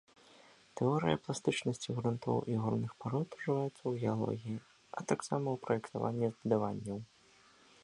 [0.79, 4.57] Тэорыя пластычнасці грунтоў і горных парод ужываецца ў геалогіі,
[4.97, 6.99] а таксама ў праектаванні збудаванняў.